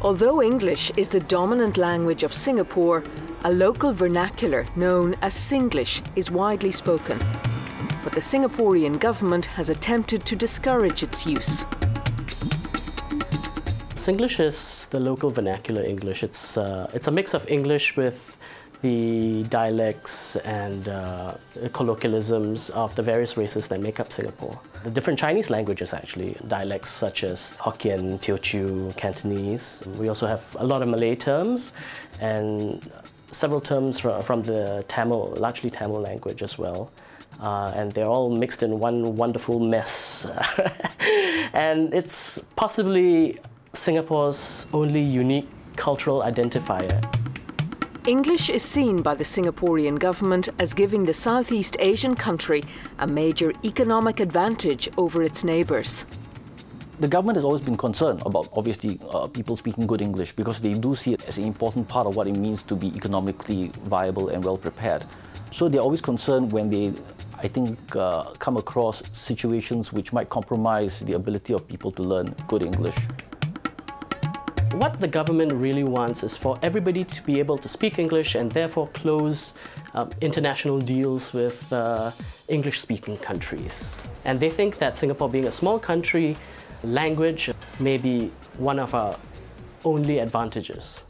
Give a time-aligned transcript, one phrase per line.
[0.00, 3.02] Although English is the dominant language of Singapore,
[3.42, 7.18] a local vernacular known as Singlish is widely spoken.
[8.04, 11.64] But the Singaporean government has attempted to discourage its use.
[13.96, 16.22] Singlish is the local vernacular English.
[16.22, 18.37] It's, uh, it's a mix of English with
[18.80, 21.34] the dialects and uh,
[21.72, 24.60] colloquialisms of the various races that make up Singapore.
[24.84, 29.82] The different Chinese languages, actually, dialects such as Hokkien, Teochew, Cantonese.
[29.96, 31.72] We also have a lot of Malay terms
[32.20, 32.88] and
[33.32, 36.90] several terms from the Tamil, largely Tamil language as well.
[37.40, 40.26] Uh, and they're all mixed in one wonderful mess.
[41.52, 43.38] and it's possibly
[43.74, 47.17] Singapore's only unique cultural identifier.
[48.08, 52.64] English is seen by the Singaporean government as giving the Southeast Asian country
[53.00, 56.06] a major economic advantage over its neighbours.
[57.00, 60.72] The government has always been concerned about, obviously, uh, people speaking good English because they
[60.72, 64.30] do see it as an important part of what it means to be economically viable
[64.30, 65.04] and well prepared.
[65.50, 66.94] So they're always concerned when they,
[67.36, 72.34] I think, uh, come across situations which might compromise the ability of people to learn
[72.46, 72.96] good English.
[74.72, 78.52] What the government really wants is for everybody to be able to speak English and
[78.52, 79.54] therefore close
[79.94, 82.12] um, international deals with uh,
[82.48, 84.00] English speaking countries.
[84.24, 86.36] And they think that Singapore, being a small country,
[86.84, 89.16] language may be one of our
[89.84, 91.02] only advantages.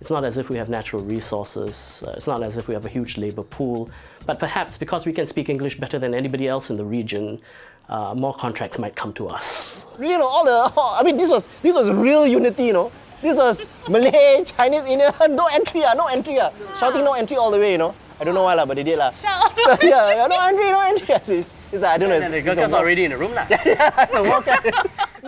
[0.00, 2.86] It's not as if we have natural resources, uh, it's not as if we have
[2.86, 3.90] a huge labor pool,
[4.26, 7.40] but perhaps because we can speak English better than anybody else in the region,
[7.88, 9.71] uh, more contracts might come to us.
[9.98, 12.92] You know, all the, I mean, this was, this was real unity, you know.
[13.20, 16.50] This was Malay, Chinese, Indian, no entry, uh, no entry, uh.
[16.78, 17.94] shouting no entry all the way, you know.
[18.20, 18.98] I don't know why, la, but they did.
[18.98, 19.10] La.
[19.24, 19.52] Shout.
[19.58, 21.14] So, yeah, yeah, no entry, no entry.
[21.14, 22.16] It's, it's, it's like, I don't know.
[22.16, 23.34] It's, And the it's girls are already in the room.
[23.34, 23.46] lah.
[23.50, 24.44] yeah, it's a walk.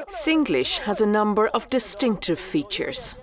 [0.09, 3.17] Singlish has a number of distinctive features.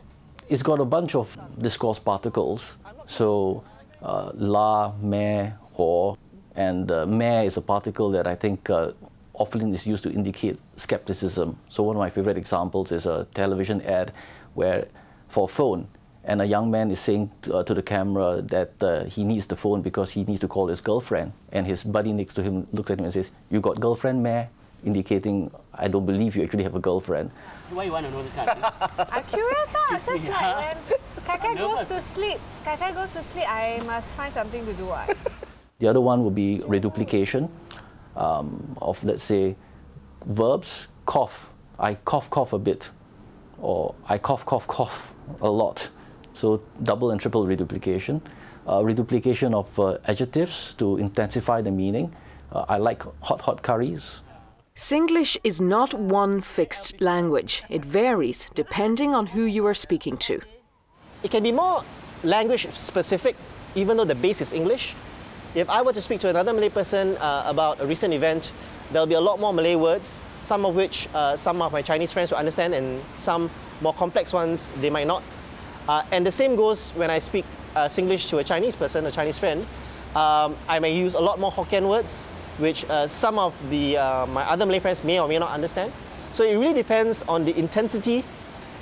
[0.49, 2.77] It's got a bunch of discourse particles.
[3.05, 3.63] So,
[4.01, 6.17] uh, la, me, ho,
[6.55, 8.91] and uh, me is a particle that I think uh,
[9.41, 11.57] often is used to indicate skepticism.
[11.69, 14.13] So, one of my favorite examples is a television ad
[14.53, 14.87] where,
[15.27, 15.87] for a phone,
[16.23, 19.47] and a young man is saying to, uh, to the camera that uh, he needs
[19.47, 21.33] the phone because he needs to call his girlfriend.
[21.51, 24.45] And his buddy next to him looks at him and says, You got girlfriend, meh?
[24.85, 27.31] Indicating, I don't believe you actually have a girlfriend.
[27.71, 29.05] Why you want to know this kind of thing?
[29.15, 29.97] I'm curious lah.
[29.97, 30.77] Just like when
[31.25, 34.85] Kaka goes to sleep, Kaka goes to sleep, I must find something to do.
[34.85, 35.17] What?
[35.81, 37.49] The other one would be reduplication
[38.15, 39.55] um, of, let's say,
[40.25, 40.87] verbs.
[41.05, 41.51] Cough.
[41.79, 42.89] I cough, cough a bit.
[43.59, 45.89] Or I cough, cough, cough a lot.
[46.33, 48.21] So double and triple reduplication.
[48.67, 52.13] Uh, reduplication of uh, adjectives to intensify the meaning.
[52.51, 54.21] Uh, I like hot, hot curries.
[54.75, 57.63] Singlish is not one fixed language.
[57.69, 60.41] It varies depending on who you are speaking to.
[61.23, 61.83] it can be more
[62.23, 63.35] language specific,
[63.75, 64.95] even though the base is English.
[65.53, 68.53] If I were to speak to another Malay person uh, about a recent event,
[68.91, 72.13] there'll be a lot more Malay words, some of which uh, some of my Chinese
[72.13, 73.49] friends will understand, and some
[73.81, 75.23] more complex ones they might not.
[75.89, 77.43] Uh, and the same goes when I speak
[77.75, 79.65] uh, Singlish to a Chinese person, a Chinese friend.
[80.15, 84.25] Um, I may use a lot more Hokkien words, which uh, some of the uh,
[84.27, 85.91] my other Malay friends may or may not understand.
[86.31, 88.23] So it really depends on the intensity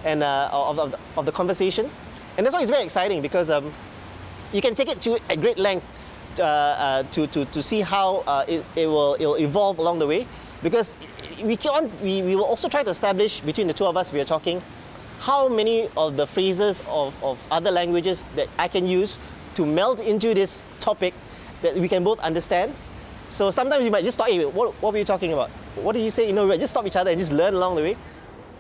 [0.06, 1.90] and of, of, the- of the conversation,
[2.38, 3.74] and that's why it's very exciting because um,
[4.54, 5.84] you can take it to at great length
[6.40, 10.26] to, to, to see how uh, it, it will it will evolve along the way
[10.64, 10.96] because
[11.44, 14.20] we on we, we will also try to establish between the two of us we
[14.20, 14.62] are talking
[15.20, 19.20] how many of the phrases of, of other languages that I can use
[19.56, 21.14] to meld into this topic
[21.62, 22.74] that we can both understand.
[23.30, 25.50] So sometimes you might just stop, hey, what, what were you talking about?
[25.76, 26.26] What did you say?
[26.26, 27.98] You know, just stop each other and just learn along the way.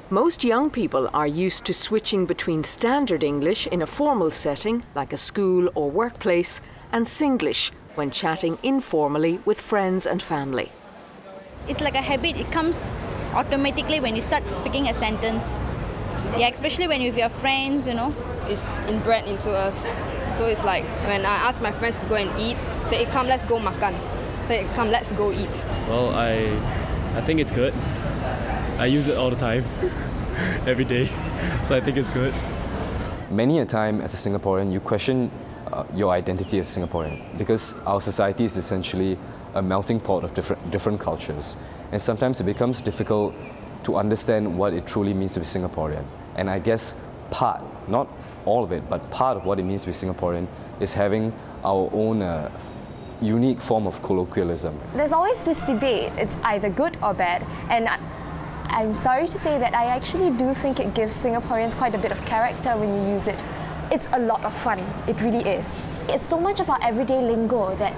[0.10, 5.14] Most young people are used to switching between standard English in a formal setting, like
[5.14, 6.62] a school or workplace,
[6.92, 10.72] and Singlish when chatting informally with friends and family.
[11.68, 12.36] it's like a habit.
[12.38, 12.92] It comes
[13.34, 15.64] automatically when you start speaking a sentence.
[16.38, 18.14] Yeah, especially when you're with your friends, you know.
[18.48, 19.94] It's inbred into us.
[20.32, 23.28] So it's like when I ask my friends to go and eat, say, hey, come,
[23.28, 23.94] let's go makan.
[24.48, 25.66] Say, come, let's go eat.
[25.88, 26.50] Well, I
[27.16, 27.74] I think it's good.
[28.80, 29.64] I use it all the time,
[30.66, 31.10] every day.
[31.64, 32.34] So I think it's good.
[33.30, 35.30] Many a time as a Singaporean, you question
[35.72, 39.18] uh, your identity as Singaporean because our society is essentially
[39.56, 41.58] a melting pot of different, different cultures.
[41.92, 43.34] And sometimes it becomes difficult
[43.84, 46.06] to understand what it truly means to be Singaporean.
[46.36, 46.96] And I guess
[47.32, 48.08] part, not
[48.46, 50.48] all of it, but part of what it means to be Singaporean
[50.80, 51.34] is having
[51.64, 52.52] our own uh,
[53.22, 54.78] unique form of colloquialism.
[54.96, 56.12] There's always this debate.
[56.16, 57.46] It's either good or bad.
[57.70, 58.00] And I,
[58.70, 62.12] I'm sorry to say that I actually do think it gives Singaporeans quite a bit
[62.12, 63.44] of character when you use it.
[63.92, 65.82] It's a lot of fun, it really is.
[66.10, 67.94] It's so much of our everyday lingo that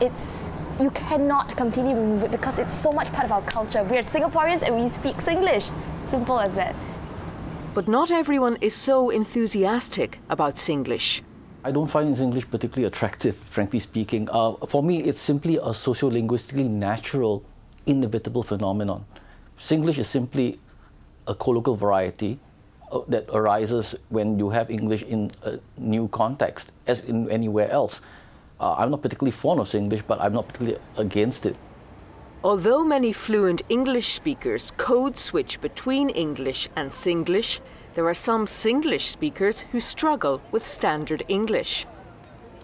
[0.00, 0.46] it's
[0.80, 3.82] you cannot completely remove it because it's so much part of our culture.
[3.84, 5.70] We're Singaporeans and we speak Singlish.
[6.06, 6.74] Simple as that.
[7.74, 11.20] But not everyone is so enthusiastic about Singlish.
[11.64, 14.28] I don't find English particularly attractive, frankly speaking.
[14.30, 17.44] Uh, for me, it's simply a sociolinguistically natural,
[17.84, 19.04] inevitable phenomenon.
[19.58, 20.60] Singlish is simply
[21.26, 22.38] a colloquial variety
[23.08, 28.00] that arises when you have English in a new context, as in anywhere else.
[28.60, 31.56] Uh, I'm not particularly fond of Singlish, but I'm not particularly against it.
[32.44, 37.60] Although many fluent English speakers code switch between English and Singlish,
[37.94, 41.86] there are some Singlish speakers who struggle with standard English.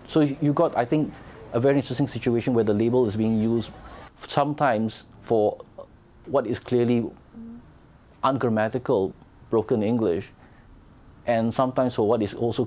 [0.07, 1.13] So you got, I think,
[1.53, 3.71] a very interesting situation where the label is being used
[4.27, 5.59] sometimes for
[6.27, 7.11] what is clearly
[8.23, 9.15] ungrammatical
[9.53, 10.33] broken English,
[11.29, 12.67] and sometimes for what is also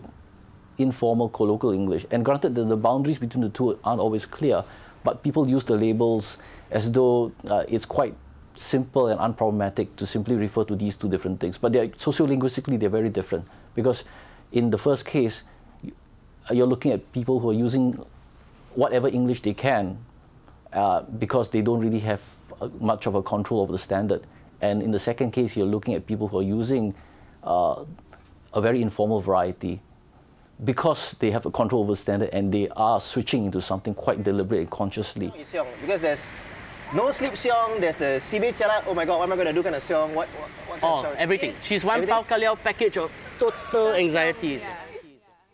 [0.77, 2.05] informal colloquial English.
[2.11, 4.63] And granted that the boundaries between the two aren't always clear,
[5.03, 6.37] but people use the labels
[6.69, 8.13] as though uh, it's quite
[8.53, 11.57] simple and unproblematic to simply refer to these two different things.
[11.57, 14.05] But they're, sociolinguistically, they're very different because
[14.51, 15.43] in the first case,
[16.51, 17.99] you're looking at people who are using
[18.75, 19.97] whatever English they can
[20.71, 22.21] uh, because they don't really have
[22.61, 24.21] uh, much of a control over the standard.
[24.62, 26.94] And in the second case, you're looking at people who are using
[27.44, 27.84] uh,
[28.54, 29.81] a very informal variety
[30.63, 34.62] because they have a control over standard and they are switching into something quite deliberate
[34.62, 35.31] and consciously.
[35.81, 36.31] Because there's
[36.94, 39.54] no sleep seong, there's the Sibe Charat, oh my god, what am I going to
[39.54, 40.13] do kind of seong?
[40.13, 41.54] What, what, what oh, of everything.
[41.63, 44.62] She's one Pao Kaliao package of total anxieties.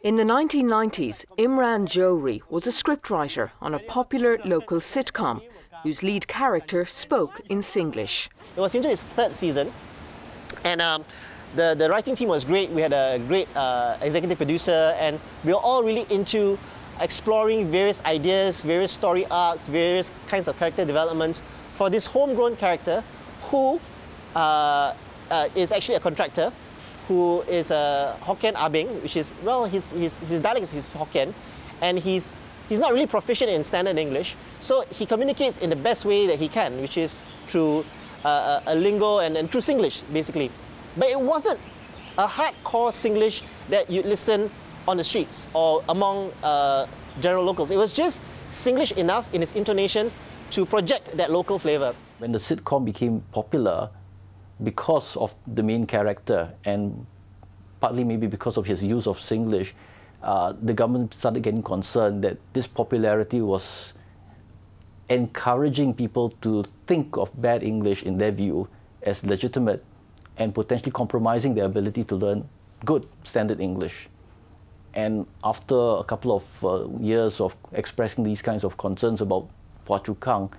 [0.03, 5.43] In the 1990s, Imran Johri was a scriptwriter on a popular local sitcom
[5.83, 8.27] whose lead character spoke in Singlish.
[8.55, 9.71] It was into its third season,
[10.63, 11.05] and um,
[11.55, 12.71] the, the writing team was great.
[12.71, 16.57] We had a great uh, executive producer, and we were all really into
[16.99, 21.43] exploring various ideas, various story arcs, various kinds of character development
[21.75, 23.03] for this homegrown character
[23.51, 23.79] who
[24.35, 24.95] uh,
[25.29, 26.51] uh, is actually a contractor,
[27.07, 31.33] who is a Hokkien Abing, which is, well, his, his, his dialect is his Hokkien,
[31.81, 32.29] and he's,
[32.69, 36.39] he's not really proficient in standard English, so he communicates in the best way that
[36.39, 37.83] he can, which is through
[38.23, 40.51] uh, a, a lingo and, and through Singlish, basically.
[40.97, 41.59] But it wasn't
[42.17, 44.51] a hardcore Singlish that you'd listen
[44.87, 46.87] on the streets or among uh,
[47.19, 47.71] general locals.
[47.71, 48.21] It was just
[48.51, 50.11] Singlish enough in its intonation
[50.51, 51.95] to project that local flavor.
[52.19, 53.89] When the sitcom became popular,
[54.63, 57.05] because of the main character and
[57.79, 59.71] partly maybe because of his use of Singlish,
[60.21, 63.93] uh, the government started getting concerned that this popularity was
[65.09, 68.67] encouraging people to think of bad English in their view
[69.01, 69.83] as legitimate
[70.37, 72.47] and potentially compromising their ability to learn
[72.85, 74.07] good standard English.
[74.93, 79.49] And after a couple of uh, years of expressing these kinds of concerns about
[79.85, 80.49] Phua Chu Kang,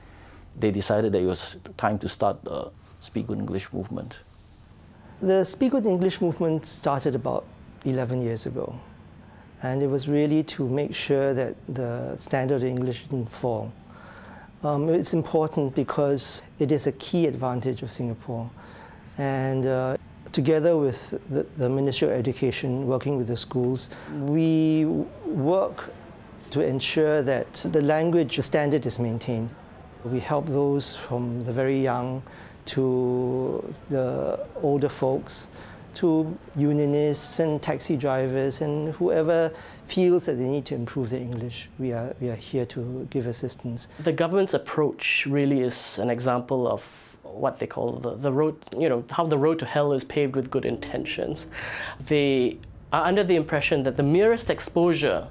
[0.58, 2.70] they decided that it was time to start the
[3.02, 4.20] Speak Good English movement.
[5.20, 7.44] The Speak Good English movement started about
[7.84, 8.78] 11 years ago.
[9.64, 13.72] And it was really to make sure that the standard of English didn't fall.
[14.62, 18.48] Um, it's important because it is a key advantage of Singapore.
[19.18, 19.96] And uh,
[20.30, 24.84] together with the, the, Ministry of Education, working with the schools, we
[25.26, 25.90] work
[26.50, 29.50] to ensure that the language standard is maintained.
[30.04, 32.22] We help those from the very young
[32.66, 35.48] to the older folks,
[35.94, 39.52] to unionists and taxi drivers and whoever
[39.86, 41.68] feels that they need to improve their English.
[41.78, 43.88] We are, we are here to give assistance.
[44.02, 46.82] The government's approach really is an example of
[47.22, 50.36] what they call the, the road, you know, how the road to hell is paved
[50.36, 51.46] with good intentions.
[52.06, 52.58] They
[52.92, 55.28] are under the impression that the merest exposure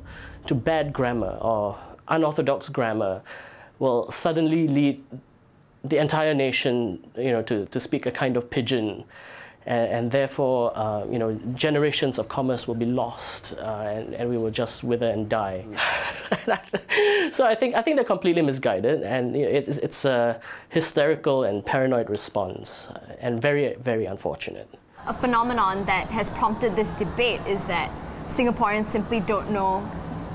[0.48, 3.22] to bad grammar or unorthodox grammar
[3.80, 5.04] will suddenly lead
[5.84, 9.04] the entire nation, you know, to, to speak a kind of pidgin
[9.66, 14.30] and, and therefore, uh, you know, generations of commerce will be lost, uh, and, and
[14.30, 15.66] we will just wither and die.
[17.32, 21.44] so I think I think they're completely misguided, and you know, it's it's a hysterical
[21.44, 24.68] and paranoid response, uh, and very very unfortunate.
[25.06, 27.92] A phenomenon that has prompted this debate is that
[28.28, 29.88] Singaporeans simply don't know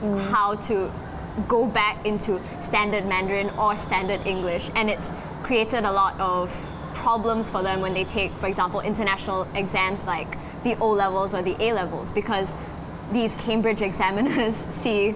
[0.02, 0.20] mm.
[0.30, 0.92] how to
[1.48, 5.10] go back into standard Mandarin or standard English, and it's
[5.46, 6.50] created a lot of
[6.92, 11.42] problems for them when they take, for example, international exams like the O levels or
[11.42, 12.56] the A levels because
[13.12, 15.14] these Cambridge examiners see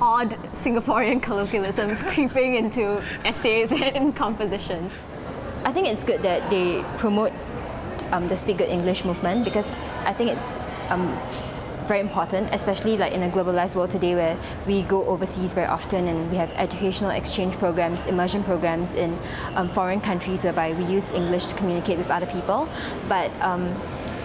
[0.00, 4.92] odd Singaporean colloquialisms creeping into essays and compositions.
[5.64, 7.32] I think it's good that they promote
[8.12, 9.70] um, the Speak Good English movement because
[10.04, 10.58] I think it's
[10.90, 11.18] um,
[11.86, 16.08] very important, especially like in a globalized world today where we go overseas very often
[16.08, 19.18] and we have educational exchange programs, immersion programs in
[19.54, 22.68] um, foreign countries whereby we use English to communicate with other people.
[23.08, 23.74] But um,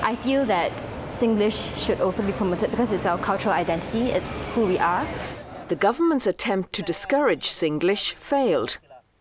[0.03, 0.72] I feel that
[1.06, 5.06] Singlish should also be promoted because it's our cultural identity, it's who we are.
[5.68, 8.80] The government's attempt to discourage Singlish failed.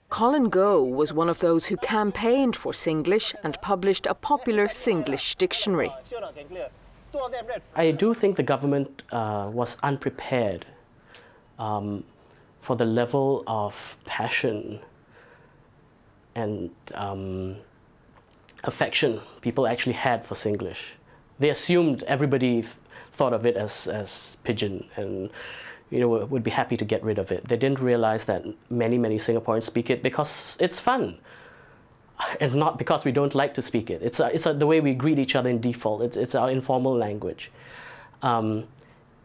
[0.09, 5.37] Colin Goh was one of those who campaigned for Singlish and published a popular Singlish
[5.37, 5.93] dictionary.
[7.75, 10.67] I do think the government uh, was unprepared
[11.59, 12.05] um,
[12.61, 14.81] for the level of passion
[16.35, 17.57] and um,
[18.65, 20.93] affection people actually had for Singlish.
[21.39, 22.75] They assumed everybody th-
[23.11, 25.31] thought of it as, as pidgin and
[25.91, 27.49] you know would be happy to get rid of it.
[27.49, 31.19] They didn't realize that many many Singaporeans speak it because it's fun
[32.41, 34.03] and not because we don't like to speak it.
[34.03, 36.03] It's, a, it's a, the way we greet each other in default.
[36.03, 37.51] It's, it's our informal language.
[38.23, 38.65] Um,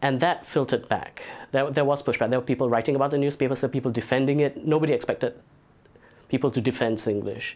[0.02, 1.22] and that filtered back.
[1.52, 2.30] There, there was pushback.
[2.30, 4.66] There were people writing about the newspapers, there were people defending it.
[4.66, 5.34] Nobody expected
[6.28, 7.54] people to defend Singlish.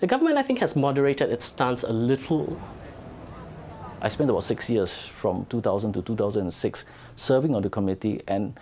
[0.00, 2.60] The government, I think, has moderated its stance a little.
[4.00, 6.84] I spent about six years from 2000 to 2006
[7.16, 8.58] serving on the committee and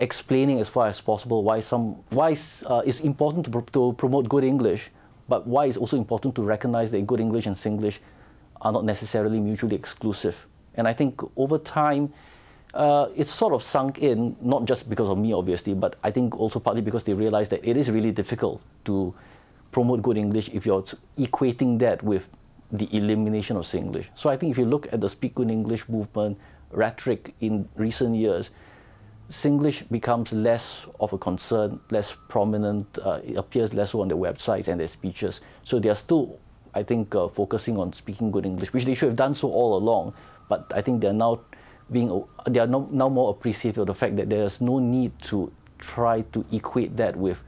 [0.00, 2.34] explaining as far as possible why some why
[2.66, 4.90] uh, it's important to, pro- to promote good English
[5.28, 7.98] but why it's also important to recognize that good English and Singlish
[8.60, 10.46] are not necessarily mutually exclusive.
[10.74, 12.12] And I think over time,
[12.72, 16.38] uh, it's sort of sunk in, not just because of me, obviously, but I think
[16.38, 19.14] also partly because they realize that it is really difficult to
[19.70, 20.82] promote good English if you're
[21.18, 22.28] equating that with
[22.72, 24.06] the elimination of Singlish.
[24.14, 26.38] So I think if you look at the Speak Good English movement
[26.72, 28.50] rhetoric in recent years,
[29.30, 34.68] Singlish becomes less of a concern, less prominent, uh, it appears less on their websites
[34.68, 35.40] and their speeches.
[35.62, 36.38] So they are still,
[36.74, 39.76] I think, uh, focusing on speaking good English, which they should have done so all
[39.78, 40.14] along.
[40.48, 41.40] But I think they're now
[41.90, 45.50] being, they are no, now more appreciative of the fact that there's no need to
[45.78, 47.42] try to equate that with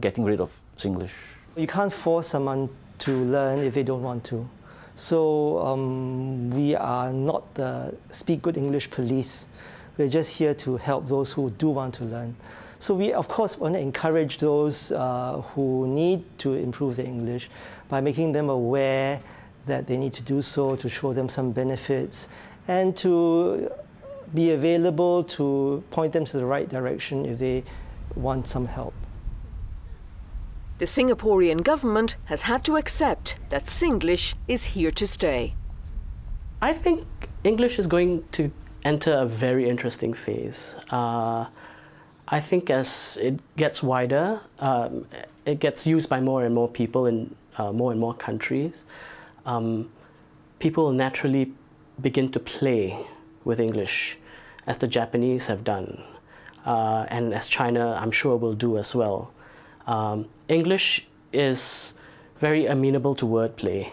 [0.00, 1.12] getting rid of Singlish.
[1.56, 4.48] You can't force someone to learn if they don't want to.
[4.94, 9.46] So um, we are not the speak good English police.
[9.98, 12.36] We're just here to help those who do want to learn.
[12.78, 17.50] So we, of course, want to encourage those uh, who need to improve their English
[17.88, 19.20] by making them aware
[19.66, 22.28] that they need to do so to show them some benefits
[22.68, 23.68] and to
[24.32, 27.64] be available to point them to the right direction if they
[28.14, 28.94] want some help.
[30.78, 35.54] The Singaporean government has had to accept that Singlish is here to stay.
[36.62, 37.04] I think
[37.42, 38.52] English is going to
[38.88, 40.74] enter a very interesting phase.
[40.90, 41.46] Uh,
[42.26, 45.06] I think as it gets wider, um,
[45.44, 48.84] it gets used by more and more people in uh, more and more countries.
[49.44, 49.90] Um,
[50.58, 51.52] people naturally
[52.00, 53.06] begin to play
[53.44, 54.18] with English,
[54.66, 56.02] as the Japanese have done,
[56.64, 59.30] uh, and as China, I'm sure, will do as well.
[59.86, 61.94] Um, English is
[62.40, 63.90] very amenable to wordplay,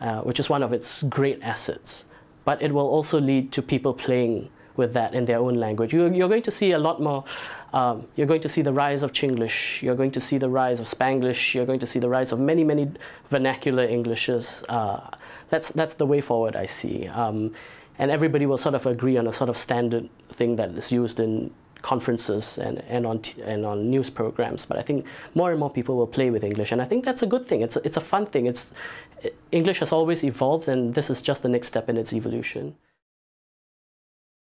[0.00, 2.06] uh, which is one of its great assets
[2.44, 5.92] but it will also lead to people playing with that in their own language.
[5.92, 7.24] You're, you're going to see a lot more.
[7.72, 9.82] Um, you're going to see the rise of Chinglish.
[9.82, 11.54] You're going to see the rise of Spanglish.
[11.54, 12.90] You're going to see the rise of many, many
[13.30, 14.64] vernacular Englishes.
[14.68, 15.10] Uh,
[15.50, 16.56] that's that's the way forward.
[16.56, 17.52] I see, um,
[17.98, 21.20] and everybody will sort of agree on a sort of standard thing that is used
[21.20, 24.64] in conferences and, and on and on news programs.
[24.66, 27.22] But I think more and more people will play with English, and I think that's
[27.22, 27.60] a good thing.
[27.60, 28.46] It's a, it's a fun thing.
[28.46, 28.72] It's
[29.52, 32.76] English has always evolved, and this is just the next step in its evolution.